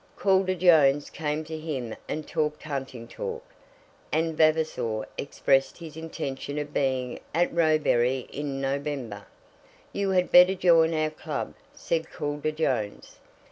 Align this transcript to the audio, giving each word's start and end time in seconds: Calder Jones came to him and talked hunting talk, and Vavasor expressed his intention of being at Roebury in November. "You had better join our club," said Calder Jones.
Calder 0.15 0.55
Jones 0.55 1.11
came 1.11 1.43
to 1.43 1.55
him 1.59 1.95
and 2.09 2.27
talked 2.27 2.63
hunting 2.63 3.07
talk, 3.07 3.43
and 4.11 4.35
Vavasor 4.35 5.05
expressed 5.15 5.77
his 5.77 5.95
intention 5.95 6.57
of 6.57 6.73
being 6.73 7.19
at 7.35 7.53
Roebury 7.53 8.21
in 8.33 8.59
November. 8.59 9.27
"You 9.93 10.09
had 10.09 10.31
better 10.31 10.55
join 10.55 10.95
our 10.95 11.11
club," 11.11 11.53
said 11.75 12.09
Calder 12.11 12.49
Jones. 12.51 13.19